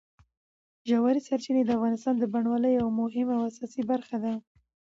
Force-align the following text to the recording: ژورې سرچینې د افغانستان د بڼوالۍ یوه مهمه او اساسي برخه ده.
ژورې 0.89 1.21
سرچینې 1.27 1.63
د 1.65 1.69
افغانستان 1.77 2.15
د 2.17 2.23
بڼوالۍ 2.33 2.71
یوه 2.75 2.91
مهمه 3.01 3.33
او 3.37 3.45
اساسي 3.51 3.81
برخه 3.91 4.17
ده. 4.23 4.33